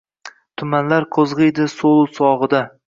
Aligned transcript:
Tumanlar 0.61 1.07
to‘zg‘iydi 1.19 1.71
so‘lu 1.77 2.13
sog‘ida. 2.21 2.69